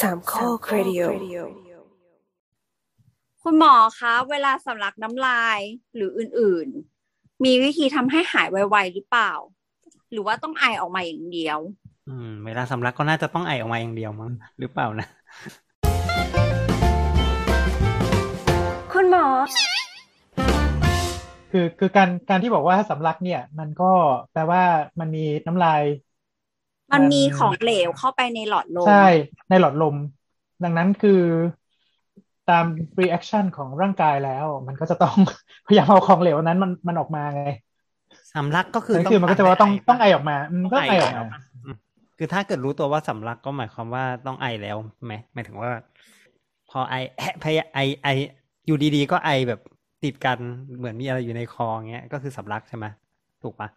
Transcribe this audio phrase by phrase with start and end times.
[0.00, 1.02] สามข้อครดิโอ
[3.42, 5.60] คุณหมอคะ เวลาสำลักน้ำลาย
[5.94, 9.32] หรืออื่นๆ มีวิธีทำให้หายไวๆหรือเปล่า
[10.12, 11.58] หรือว่าต้องไอออกมาอย่างเดียว
[12.08, 15.06] อืม เวลาสำลักก็น่าจะต้องไอออกมาอย่างเดียวมั้งหรือเปล่านะ
[18.92, 19.26] คุณหมอ
[21.50, 23.90] คือคือการการที่บอกว่าสำลักเนี่ย มันก็
[24.32, 24.62] แปลว่า
[25.00, 25.82] มันมีน้ำลาย
[26.92, 29.06] มันมีของเหลวเข้าไปในหลอดลม ใช่
[29.50, 29.96] ในหลอดลม
[30.64, 31.20] ดังนั้นคือ
[32.50, 32.64] ตาม
[33.00, 35.16] reaction ของร่างกายแล้ว มันก็จะต้อง
[35.66, 37.44] พยายามเอาของเหลวนั้นมันมันออกมาไง
[38.34, 41.22] สำลักก็คือนั่นคือมันก็จะว่าต้องต้องไอออกมาอืมต้องไอออกมา
[41.64, 41.76] อืม
[42.18, 45.70] คือถ้าเกิดรู้ตัวว่าสำลักก็หมายความว่าต้องไอแล้วไหมหมายถึงว่า
[46.70, 48.08] พอไอแอะพยไอไอ
[48.66, 49.60] อยู่ดีๆ ก็ไอแบบ
[50.04, 50.38] ติดกัน
[50.76, 52.86] เหมือนมีอะไรอยู่ในคอเงี้ยก็คือสำลักใช่ไหม
[53.42, 53.68] ถูกปะ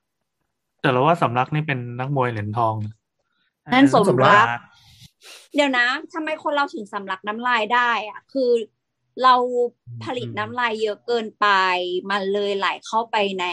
[0.82, 2.94] แต่เราว่าสำลักนี่เป็นนักมวยเหรียญทองนะ
[3.74, 4.58] นั่นสมสำลัรักก
[5.56, 8.52] เดี๋ยวนะทำไมคนเราถึงสำลักน้ำลายได้อะคือ
[9.24, 9.36] เรา
[10.04, 11.48] ผลิตน้ำลายเยอะเกินไป
[12.10, 13.46] มันเลยไหลเข้าไปใน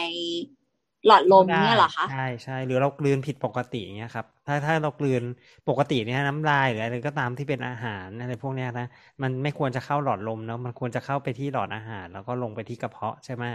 [1.05, 5.23] หลอดลมเนี่ยเหรอคะใช่ใช่หรือเรากลืนผิดปกติเงี้ยครับ ถ้าถ้าเรากลืน
[5.67, 8.85] ปกติเนี่ยน้ำลายหรืออะไรก็ตามที่เป็นอาหารอะไรพวกเนี้ยนะ
[9.23, 13.45] มันไม่ควรจะเข้าหลอดลมเนาะมันควรจะเข้าไปที่หลอดอาหาร แล้วก็ลงไปที่กระเพาะใช่ไหม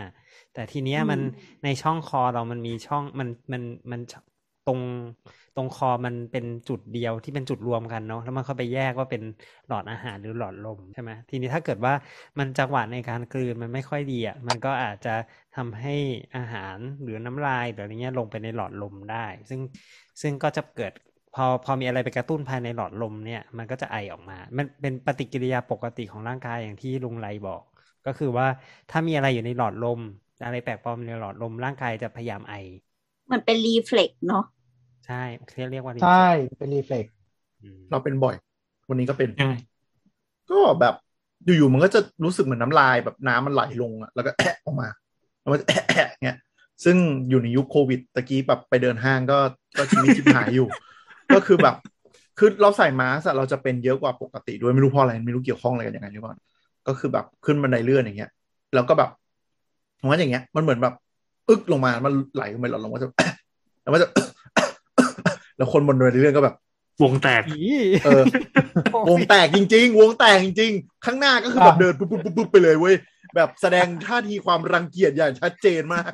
[0.52, 4.00] แต่ทีเนี้ยมันอืมในช่องคอเรามันมีช่องมันมันมัน
[4.64, 4.80] ตรง
[5.54, 9.22] ตรงคอมันเป็นจุดเดียวที่เป็นจุดรวมกันเนาะแล้วมันเข้าไปแยกว่าเป็น
[9.66, 11.92] หลอดอาหารหรือหลอดลมใช่ไหมทีนี้ถ้าเกิดว่า
[12.38, 15.10] มันจังหวะในการกลืนมันไม่ค่อยดีอะมันก็อาจจะ
[15.56, 15.90] ทำให้
[16.36, 19.60] อาหารหรือน้ำลายหรืออะไรเงี้ยลงไปในหลอดลมได้ ซึ่ง
[20.22, 20.92] ซึ่งก็จะเกิด
[21.32, 27.62] พอพอมีอะไรไปกระตุ้นภายในหลอดลมเนี่ยมันก็จะไอออกมา มันเป็นปฏิกิริยาปกติของร่างกายอย่างที่ลุงไรบอก
[28.06, 28.46] ก็คือว่า
[28.90, 30.00] ถ้ามีอะไรอยู่ในหลอดลม
[30.44, 32.54] อะไรแปลกปลอมในหลอดลมร่างกายจะพยายามไอ
[33.32, 34.44] มันเป็นรีเฟล็กเนาะ
[35.06, 37.06] ใช่เขาเรียกว่าใช่เป็นรีเฟล็ก
[37.62, 38.34] อืมเราเป็นบ่อย
[38.88, 39.54] วันนี้ก็เป็นยังไง
[40.50, 40.94] ก็แบบ
[41.44, 44.88] อยู่ๆมันก็จะรู้สึกเหมือนน้ำลายแบบน้ำมันไหลลงอะแล้วก็แอะออกมา
[45.40, 46.38] แล้วมันจะแอะแอะเงี้ย
[46.84, 46.96] ซึ่ง
[47.28, 49.38] อยู่ในยุคโควิดตะกี้แบบไปเดินห้างก็
[49.76, 50.68] ก็ชีวิตชิบหายอยู่
[51.34, 51.74] ก็คือแบบ
[52.38, 56.34] คือเราใส่มาสก์อะเราจะเป็นเยอะกว่าปกติด้วยไม่รู้เพราะอะไรไม่รู้เกี่ยวข้องอะไรกันยังไงหรือเปล่า
[56.86, 58.30] ก็คือแบบขึ้นบันไดเลื่อนอย่างเงี้ย
[58.74, 59.10] แล้วก็แบบ
[60.00, 60.94] ผมว่าอย่างเงี้ย มันเหมือนแบบ
[61.48, 63.08] อึกลงมามันไหลลงไปหลอดลมก็จะ
[63.82, 64.08] แล้วมันจะ
[65.56, 66.56] แล้วคนบนบันไดเลื่อนก็แบบ
[67.02, 67.62] วงแตกอี
[68.04, 68.24] เออ
[69.10, 72.94] วงแตกจริง ๆ วงแตกจริง ๆ ข้างหน้าก็คือแบบเดินปุ๊บปุ๊บปุ๊บปุ๊บไปเลยเว้ย
[73.36, 76.10] แบบแสดงท่าทีความรังเกียจอย่างชัดเจนมาก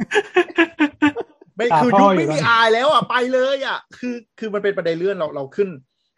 [1.56, 5.69] ไม่ตาคือพ่ยุอคอยู่ไม่มีตอนนี้อายแล้วอะไปเลยอะ คือคือมันเป็นประเด็นเลื่อนเราเราขึ้น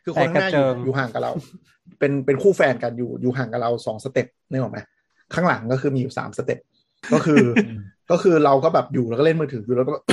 [0.04, 1.33] คือคนข้างหน้าอยู่อยู่ห่างกับเรา
[1.99, 4.78] เป็นเป็นคู่แฟนกันอยู่อยู่ห่างกับเราสองสเต็ปนึกออกไหม
[5.34, 6.59] ข้างหลังก็คือมีอยู่สามสเต็ป
[7.12, 7.43] ก็คือ
[8.10, 10.04] ก็คือเราก็แบบอยู่แล้วก็เล่นมือถืออยู่แล้วก็แบบ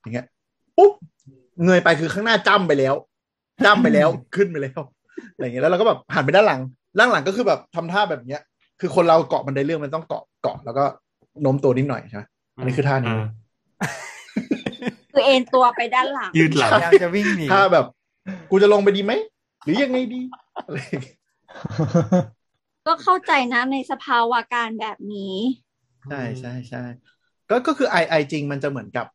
[0.00, 0.26] อย่างเงี้ย
[0.76, 0.92] ปุ๊บ
[1.64, 2.94] เงยไปคือข้างหน้าจ้ำไปแล้ว
[3.64, 4.80] จ้ำไปแล้วขึ้นไปแล้ว
[5.32, 6.60] อะไรอย่างเงี้ยแล้วเราก็แบบหันไปด้านหลัง
[6.98, 8.40] ด้านหลังก็คือแบบทำท่าแบบเนี้ย
[8.80, 10.84] คือคนเราเกาะบันไดเลื่อนมันต้องเกาะเกาะแล้วก็
[11.42, 12.22] โน้มตัวนิดหน่อยใช่ไหม
[12.56, 13.28] อันนี้คือท่านี้อ่า
[15.12, 17.86] คือเอ็นตัวไปด้านหลัง ยืดหลังพยายามจะวิ่งหนีถ้าแบบ
[18.50, 19.12] กูจะลงไปดีไหม
[19.64, 20.20] หรือยังไงดี
[20.66, 21.16] อะไรอย่างเงี้ย
[22.86, 25.36] ก็เข้าใจนะในสภาวะการแบบนี้
[26.10, 26.82] ใช่ใช่ใช่
[27.50, 29.06] ก็ก็คือไอไอจริงมันจะเหมือนกับ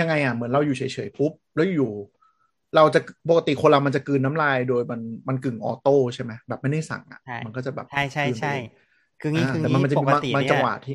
[0.00, 1.90] ยังไงอะเหมือนเราอยู่เฉยๆปุ๊บแล้วอยู่
[2.76, 8.64] เราจะปกติคนเรามันจะกลืนน้ำลายโดยมันมันกึ่งออโต้ใช่ไหมแบบไม่ได้สั่งอะใช่มันก็จะแบบใช่ใช่ใช่กลืนไปเอง
[9.18, 10.94] คืองี้อ่าคือแต่มันงี้มันจะปมีกบางติบางเนี่จังยหวะที่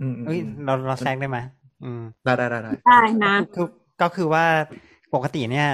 [0.00, 1.38] อืมอืมเอ้ยอืมเราเราแซงได้ไหม
[1.82, 3.66] อืมได้ได้ได้ได้ได้นะคือ
[4.00, 4.46] ก็คือว่า
[5.14, 5.68] ปกติเนี่ย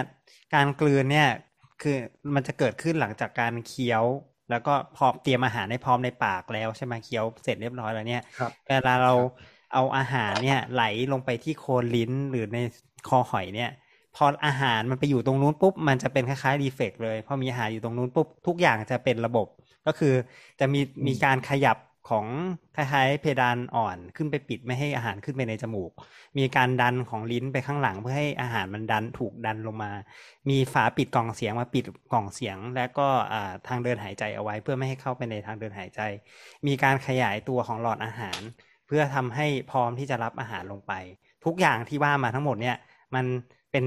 [0.54, 1.28] การกลืนเนี่ย
[1.82, 1.97] คือ
[2.34, 4.04] มันจะเกิดขึ้นหลังจากการเคี้ยว
[4.50, 9.12] แล้วก็พร้อมเตรียมอาหารให้พร้อมในปากแล้วใช่ไหมเคี้ยวเสร็จเรียบร้อยแล้วเนี่ยครับเวลาเรา
[9.72, 12.59] เอาอาหารเนี่ย ไหลลงไปที่โคนลิ้นหรือใน
[13.09, 13.71] คอหอยเนี่ย
[14.16, 19.47] พออาหารมันไปอยู่ตรงนู้นปุ๊บมันจะเป็นคล้ายๆรีเฟกเลยพอมีอาหารอยู่ตรงนู้นปุ๊บทุกอย่างจะเป็นระบบ
[19.87, 20.15] ก็คือ
[20.61, 21.77] จะมีมีการขยับ
[22.11, 22.27] ของ
[22.77, 25.91] คล้ายๆเพดานอ่อนขึ้นไปปิดไม่ให้อาหารขึ้นไปในจมูก
[26.38, 29.93] มีการดันของลิ้นไปข้างหลัง เพื่อให้อาหารมันดันถูกดันลงมา
[30.50, 36.00] มีฝาปิดกล่องเสียงมาปิดกล่องเสียง และก็อ่าทางเดินหายใจเอาไว้ เพื่อไม่ให้เข้าไปในทางเดินหายใจ
[36.67, 40.93] มีการขยายตัวของหลอดอาหารเพื่อทำให้พร้อมที่จะรับอาหารลงไป
[41.44, 42.77] ทุกอย่างที่ว่ามาทั้งหมดเนี่ย
[43.15, 43.25] มัน
[43.73, 43.85] เป็น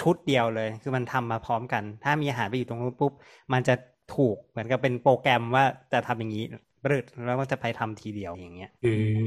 [0.00, 3.12] ชุดเดียวเลย คือมันทำมาพร้อมกัน ถ้ามีอาหารไปอยู่ตรงนู้นปุ๊บ
[3.52, 3.74] มันจะ
[4.16, 6.44] ถูกเหมือนกับเป็นโปรแกรมว่าจะทำอย่างนี้
[6.84, 8.86] บรึดแล้วก็จะไปทำทีเดียวอย่างเงี้ยเอ
[9.16, 9.22] อ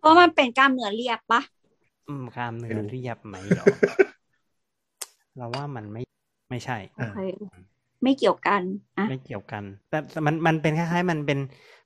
[0.00, 1.42] เพราะมันเป็นกล้ามเนื้อเรียบปะ
[2.08, 3.66] อืมกล้ามเนื้อเรียบไหมหรอ
[5.36, 6.02] เราว่ามันไม่
[6.50, 7.18] ไม่ใช่โอเค
[8.02, 8.62] ไม่เกี่ยวกัน
[8.98, 11.38] อะไม่เกี่ยวกันแต่แต่มันมันเป็นคล้ายๆ มันเป็น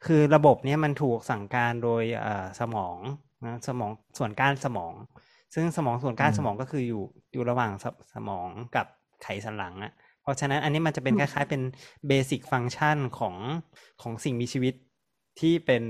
[0.06, 2.96] คือระบบเนี้ยมันถูกสั่งการโดยเอ่อสมอง
[3.46, 4.94] นะสมองส่วนก้านสมอง
[5.54, 7.02] ซึ่งสมองส่วนก้านอืมสมองก็คืออยู่
[7.32, 8.86] อยู่ระหว่างสสมองกับ
[9.22, 11.62] ไขสันหลังอะเพราะฉะนั้นอันนี้มันจะเป็นคล้ายๆ เป็น
[12.08, 13.36] basic function ของ
[14.02, 14.74] ของสิ่งมีชีวิต
[15.40, 15.84] ที่เป็น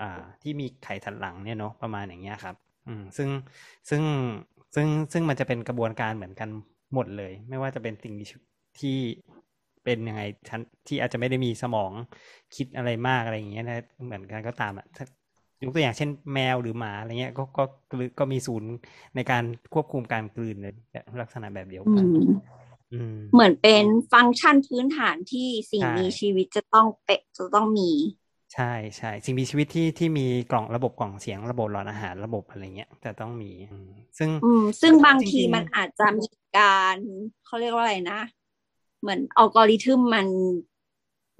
[0.00, 2.56] อ่าที่มีไขสันหลังเนี่ยเนาะประมาณอย่างเงี้ยครับ
[2.88, 3.28] อืมซึ่ง
[3.90, 4.02] ซึ่ง
[4.74, 6.48] ซึ่งซึ่งมันจะเป็นกระบวนการเหมือนกัน
[6.94, 8.44] หมดเลย ไม่ว่าจะเป็นสิ่งมีชีวิต
[8.80, 8.98] ที่
[9.84, 11.92] เป็นยังไงชั้นที่อาจจะไม่ได้มีสมอง
[12.54, 15.04] คิดอะไรมากอะไรอย่างเงี้ยนะเหมือนกันก็ตามอะถ้า
[15.62, 18.70] ยกตัวอย่างเช่นแมวหรือหมาอะไรเงี้ยก็ก็ก็ก็มีศูนย์
[19.14, 20.72] ในการควบคุมการกลืนเลย
[21.20, 22.18] ลักษณะแบบเดียวอืกันม
[22.92, 27.90] อืมเหมือนเป็นฟังก์ชันพื้นฐานที่สิ่งใช่มีชีวิตจะต้องเป๊ะจะต้องมี
[28.54, 33.88] ใช่ใช่สิ่งมีชีวิตที่ที่มีกล่องระบบกล่องเสียงระบบหลอดอาหารระบบอะไรเงี้ยจะต้องมีอืม
[34.18, 36.26] ซึ่งอืมซึ่งบางทีจริงๆมันอาจจะมี
[36.56, 36.62] กา
[36.94, 36.96] ร
[37.44, 38.20] เขาเรียกว่าอะไรนะ
[39.04, 40.28] เหมือนอัลกอริทึมมัน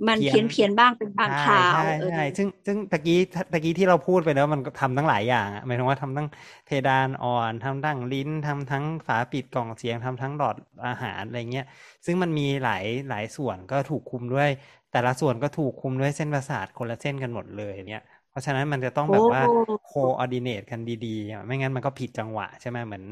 [0.07, 3.15] มันเพี้เพี้ยยนนเพียนๆบ้างเป็นบางคใช่ราวใช่เออใช่ซึ่งซึ่งตะกี้
[3.53, 6.27] ตะกี้ที่เราพูดไปแล้วมันก็ทำทั้งหลายอย่างอะหมายถึงว่าทำทั้ง
[6.65, 10.57] เพดานอ่อนทำทั้งลิ้นทำทั้งฝาปิดกล่องเสียงทำทั้งหลอด
[10.87, 11.65] อาหารอะไรเงี้ย
[12.07, 14.49] ซึ่งมันมีหลายหลายส่วนก็ถูกคุมด้วย
[14.91, 19.49] แต่ละส่วนก็ถูกคุมด้วยเส้นประสาทคนละเส้นกันหมดเลยเนี่ยเพราะฉะนั้นมันจะต้องแบบว่าโอ้
[19.83, 19.89] โค
[20.19, 23.05] ออดิเนตกันดีๆอะไม่งั้นมันก็ผิดจังหวะใช่ไหมเหมือน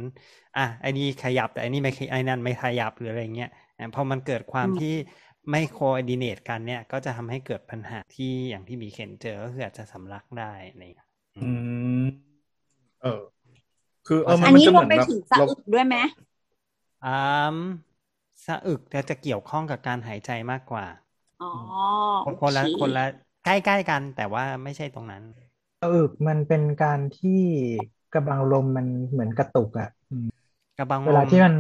[0.57, 4.95] อะไอ้นี่ขยับแต่ไอ้นี่ไม่ขยไอ้นั่นไม่ขยับหรืออะไรเงี้ยอะ พอมันเกิดความอืมที่
[5.51, 11.41] ไม่โคออดิเนตกันเนี่ย ก็จะทำให้เกิดปัญหาที่อย่างที่มีเข็นเจอก็คืออาจจะสำลักได้อะไรเงี้ยอื
[12.03, 12.05] ม
[13.03, 13.21] เออ
[14.07, 15.97] คือเอออัมันนมันนี้จะเหรวมืมอนไปแบบถึงสะเราอึกด้วยไหม
[17.05, 17.13] อ่า
[18.45, 20.87] สะอึกจะจะเกี่ยวข้องกับการหายใจมากกว่า
[21.41, 21.47] อ๋อ
[22.23, 23.05] คนคนละโอเคนละ
[23.45, 25.23] ใกล้ๆกันแต่ว่าไม่ใช่ตรงนั้น
[25.81, 27.43] สะอึกมันเป็นการที่
[28.13, 30.29] กระบังลมมันเหมือนกระตุกอะอืม
[30.79, 31.55] กระบังลเวลามที่มัน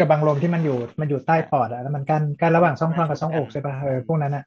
[0.00, 4.44] กระบังลมที่มันอยู่มันอยู่ใต้ปอดอะแล้วมันกั้นกั้นระหว่างช่องท้องกับช่องอกใช่ปะเออพวกนั้นอะ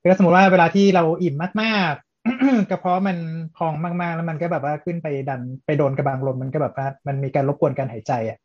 [0.00, 3.16] คือสมมติว่าเวลาที่เราอิ่มมากๆกระเพาะมัน
[3.56, 8.38] พองมากๆ แล้วมันก็แบบว่าขึ้นไปดันไปโดนกระบังลมมันก็แบบว่ามันมีการรบกวนการหายใจอะ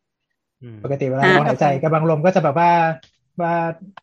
[0.62, 2.70] อืมปกติเวลาอ่าเราหายใจกระบังลมก็จะแบบว่า
[3.42, 3.54] ว่า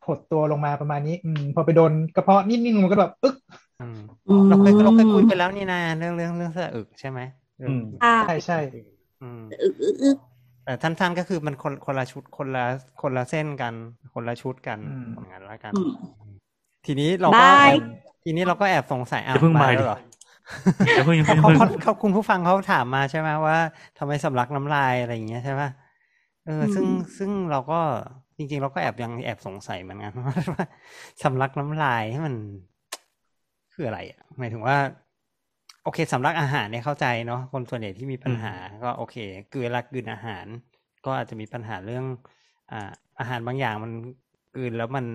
[0.07, 3.35] หดตัวลงมาประมาณนี้ อืมพอไปโดนกระเพาะนิดนึงมันก็แบบอึ๊ก
[3.79, 7.19] อืมอืมเราเคยเราเคยคุยไปแล้วนี่นะเรื่องเรื่องเรื่องสะอึกใช่ไหม
[7.57, 8.55] เรื่องอืมอ่าใช่ใช่
[9.21, 9.73] อืมอึก
[10.03, 10.17] อึก
[10.67, 12.65] อึกแต่สั้นๆก็คือมันคนคนละชุดคนละ
[13.01, 13.73] คนละเส้นกัน
[14.13, 14.79] คนละชุดกัน
[15.15, 15.91] อย่างนั้นละกันอืม
[16.85, 17.81] ทีนี้เราก็บายแอบ
[18.23, 19.99] ทีนี้เราก็แอบสงสัยอ้าวอย่าเพิ่งมาบายแล้วดิเหรอ
[20.95, 23.57] อย่าเพิ่งอย่าเขาเพิ่งอย่าเขาเพิ่งเขาเขาคุณผู้ฟังเขาถามมาใช่ไหมว่า
[23.97, 25.69] ทำไมสำลักน้ำลายอะไรอย่างเงี้ยใช่ป่ะ
[26.45, 26.85] เอออมซึ่ง
[27.17, 27.79] ซึ่งเราก็
[28.37, 30.35] จริง ๆ เราก็แอบยังแอบสงสัยเหมือนกันว่า
[31.23, 32.35] สำลักน้ำลายให้มัน
[33.73, 34.77] คืออะไรอะหมายถึงว่า
[35.85, 38.53] โอเคสำลักอาหารเนี่ยเข้าใจเนาะคนส่วนใหญ่ที่มีปัญหา
[38.83, 39.15] ก็โอเค
[39.51, 40.45] คือเวลากลืนอาหาร
[41.05, 42.05] ก็อาจจะมีปัญหาเรื่อง
[42.71, 43.91] อ่าอาหารบางอย่างมัน
[44.55, 45.05] กลืนแล้วมัน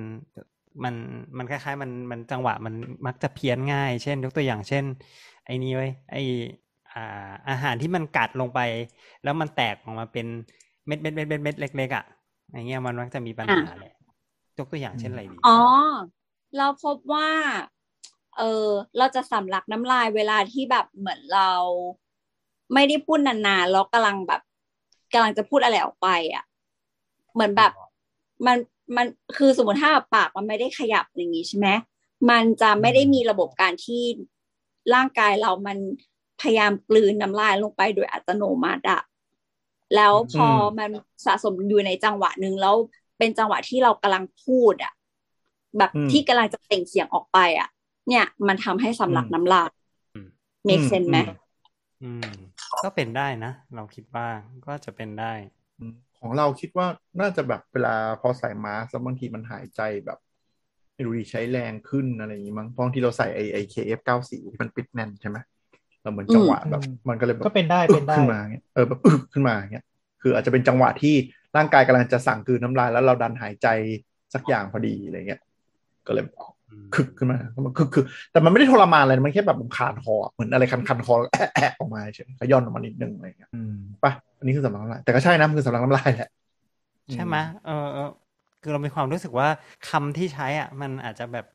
[0.84, 0.94] มัน
[1.38, 2.74] มันคล้ายๆ มันมันจังหวะมัน
[3.06, 4.84] มักจะเพี้ยนง่าย เช่น ยกตัวอย่างเช่น
[5.44, 6.16] ไอ้นี่ไว้ยไอ
[6.92, 8.60] อ่าอาหารที่มันกัดลงไป
[9.22, 10.26] แล้วมันแตกออกมาเป็น
[10.86, 12.04] เม็ดเม็ดเม็ดเม็ดเม็ดเล็กๆอะ
[12.52, 13.92] อย่างเงี้ยมันมักจะมีปัญหาแหละ
[14.58, 15.50] ยกตัวอย่างเช่นอะไรดีอ๋อ
[16.56, 17.28] เราพบว่า
[18.40, 21.50] เออ เราจะสำลักน้ำลายเวลาที่แบบเหมือนเรา
[22.74, 24.40] ไม่ได้พูดนานๆแล้วกำลังแบบ
[25.12, 26.44] กำลังจะพูดอะไรออกไปอะ
[27.34, 27.72] เหมือนแบบ
[28.46, 28.56] มัน
[28.96, 29.06] มัน
[29.36, 31.68] คือสมมติถ้าปากมันไม่ได้ขยับอย่างนี้ใช่ไหม
[32.30, 34.02] มันจะไม่ได้มีระบบการที่
[34.94, 35.78] ร่างกายเรามัน
[36.40, 39.00] พยายามกลืนน้ำลายลงไปโดยอัตโนมัติอะ
[39.96, 40.90] แล้วพออมมัน
[41.26, 42.74] สะสมอยู่ในจังหวะหนึ่งแล้ว
[43.18, 44.92] เป็นจังหวะที่เรากำลังพูดอะ
[45.78, 47.68] แบบอืมที่กำลังจะเปล่งเสียงออกไปอะ
[48.10, 49.68] เนี่ยมันทำให้สำลักอืมน้ำลาย
[50.14, 50.28] อืม
[50.68, 51.18] make sense ไหม
[52.02, 52.30] อืม
[52.82, 54.26] ก็เป็นได้นะ เราคิดว่า
[54.66, 55.32] ก็จะเป็นได้
[55.78, 56.86] อืมของเราคิดว่า
[57.20, 60.18] น่าจะแบบเวลาพอใส่มาสก์แล้วบางทีมันหายใจแบบ
[60.94, 65.38] ไม่รู้ดิใช้แรงขึ้นอะไรอย่างงี้มั้งเพราะบางทีเราใส่ไอไอ KF เก้าสี่ที่มันปิดแน่นใช่ไหม
[66.02, 69.84] เราเหมือนจังหวะแบบอืมมันก็เลยแบบก็เป็นได้อึเป็นได้ขึ้นมาเงี้ยเออแบบอึกขึ้นมาเงี้ย
[70.22, 71.14] คืออาจจะเป็นจังหวะที่
[71.56, 73.68] ร่างกายกำลังจะสั่งกลืนน้ำลายแล้วเราดันหายใจ
[74.34, 75.40] สักอย่างพอดีอะไรเงี้ย
[76.06, 76.24] ก็เลย
[76.94, 83.74] คึกขึ้นมามันคึกคือ แต่มันไม่ได้ทรมานอะไรนะมันแค่แบบมันคานคออะเหมือนอะไรคันคันๆคอแล้วแอะแอะออกมาเฉยขย้อนออกมานิดนึงอะไรเงี้ยอืม
[84.04, 86.28] ปะอันนี้คือสำลักน้ำลายแต่ก็ใช่นะมันคือสำลักน้ำลายแหละ
[87.12, 87.36] ใช่ไหม
[87.66, 88.10] เออเออ
[88.62, 89.48] คือเรามีความรู้สึกว่า
[89.90, 91.46] คำที่ใช้อะ มันอาจจะแบบ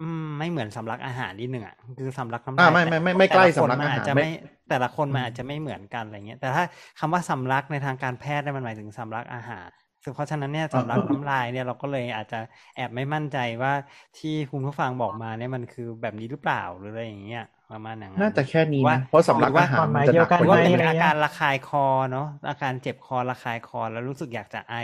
[0.00, 4.30] อืมไม่เหมือนสำลักอาหารนิดหนึ่งอะคือสำลักน้ำอ่าลายไม่ไม่ไม่ไม่ใกล้แต่ะคนสำลักมันอาหารอาจจะไม่ไม่
[4.68, 6.64] แต่ละคนมันอาจจะไม่เหมือนกันอะไรเงี้ยแต่ถ้า
[6.98, 12.40] คำว่าสำลักในทางการแพทย์เนี่ยมันหมายถึงสำลักอาหารซึ่ง เพราะฉะนั้นเนี่ยสำลักน้ำลายเนี่ยเราก็เลยอาจจะ
[12.76, 13.72] แอบไม่มั่นใจว่า
[14.18, 24.76] ที่คุณผู้ฟังบอกมาเนี่ยมันคือแบบนี้หรือเปล่าหรืออะไรอย่างเงี้ยประมาณอย่างนั้นน่าจะแค่นี้ว่านะเพราะสำลักอาหารมันจะหนักกหรือว่าว่านี้เป็นอะไรเงี้ยอาการระคายคอเนาะอาการเจ็บคอระคายคอแล้วรู้สึกอยากจะไอ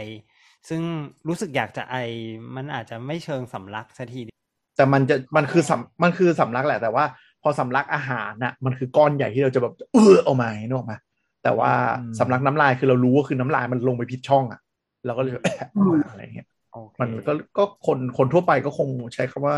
[0.69, 0.83] ซึ่ง
[1.29, 1.97] รู้สึกอยากจะไอ
[2.57, 4.37] มันอาจจะไม่เชิงสำลักสัทีเดียว
[4.77, 7.05] แต่มันจะมันคือสำมันคือสำลักแหละแต่ว่า
[7.43, 10.99] พอสำลักอาหารน่ะมันคือก้อนใหญ่ที่เราจะแบบเออออกมานึกออกมา
[11.43, 14.61] แต่ว่าอืมสำลักน้ำลายคือเรารู้ว่าคือน้ำลายมันลงไปผิดช่องอะ
[15.07, 19.57] เราก็เลยแบบแอะออกมาอะไรเงี้ยโอเคมันก็ก็คนคนทั่วไปก็คงใช้คำว่า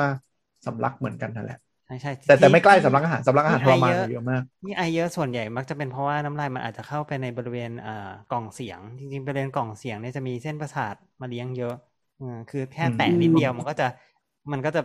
[0.66, 7.92] สำลักเหมือนกันนั่นแหละ ใช่ใช่แต่แต่ที่ไม่ใกล้สำลักอาหารสำลักอาหารทรมานไอเยอะเยอะมากนี่ไอเยอะส่วนใหญ่มักจะเป็นเพราะว่าน้ำลายมันอาจจะเข้าไปในบริเวณอ่า
[8.28, 11.72] กล่องเสียง จริงๆบริเวณกล่องเสียงเนี่ยจะมีเส้นประสาทมาเลี้ยงเยอะ
[12.16, 13.84] เออคือแค่แตะนิดเดียวมันก็จะ
[14.52, 14.80] มันก็จะ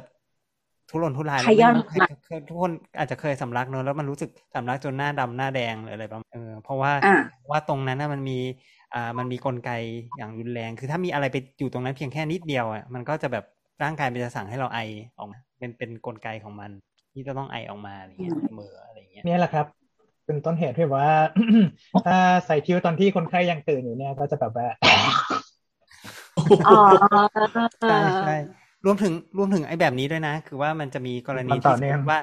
[0.89, 1.85] ทุรนทุรายขย้อนแล้วมัน
[2.25, 7.17] เคยทุกคนอาจจะเคยสำลักเนอะแล้วมันรู้สึกสำลักจนหน้าดำหน้าแดงหรืออะไรประมาณเออเพราะว่าอ่า
[7.51, 8.39] ว่าตรงนั้นน่ะมันมี
[8.93, 9.71] อ่ามันมีกลไก
[10.17, 13.45] อย่างรุนแรง คือถ้ามีอะไรไปอยู่ตรงนั้นเพียงแค่นิดเดียวอะมันก็จะแบบ
[13.83, 14.79] ร่างกายมันจะสั่งให้เราไอ
[15.17, 16.71] ออกมาเป็นเป็นกลไกของมัน
[17.13, 19.65] ที่จะต้องไอออกมาอะไรเงี้ยเหมืออะไรเงี้ยเนี่ยแหละครับ
[20.25, 21.09] เป็นต้นเหตุที่ว่า
[22.05, 24.67] ถ้าใส่คิ้วตอนที่คนไข้ยังตื่นอยู่เนี่ยก็จะแบบว่า
[26.67, 26.79] อ๋อ
[27.81, 28.35] ใช่ใช่
[28.85, 32.19] รวมถึงรวมถึงไอ้แบบนี้ด้วยนะ คือว่ามันจะมีกรณีมันต่ที่อสเนื่มองมติว่า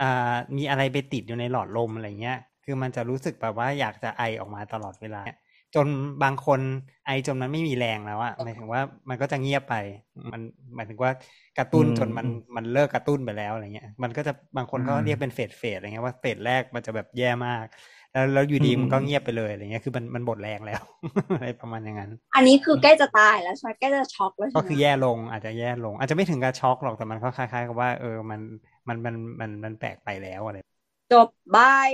[0.00, 5.22] อ่ามีอะไรไปติดอยู่ในหลอดลมอะไรเงี้ย คือมันจะรู้สึกแบบว่าอยากจะไอออกมาตลอดเวลา
[5.74, 5.86] จน
[6.22, 6.60] บางคน
[7.06, 9.74] ไอจนมันไม่มีแรงแล้วอะหมายถึงว่ามันก็จะเงียบไป
[10.32, 10.40] มัน
[10.76, 11.12] หมายถึงว่า
[11.58, 12.26] กระตุ้นอืมจนมัน
[12.56, 17.66] มันเลิกกระตุ้นไปแล้วอะไรเงี้ย มันก็จะบางคนก็อืมเรียกเป็นเฟสเฟสอะไรเงี้ยว่าเฟสแรกมันจะแบบแย่มาก
[18.12, 20.82] แล้วแล้วอยู่ดีอืมมันก็เงียบไปเลยอะไรเงี้ยคือมันมันหมดแรงแล้ว
[21.34, 28.40] อะไรประมาณอย่างนั้น อันนี้คือใกล้จะตายแล้วใช่ไหมใกล้จะช็อกแล้วใช่ไหมก็คือแย่ลงอาจจะแย่ลง อาจจะไม่ถึงกับช็อกหรอกแต่มันก็คล้ายๆกับว่า เออมัน
[28.88, 30.56] มันมันมันมันแปลกไปแล้วอะไร
[31.12, 31.88] จบบาย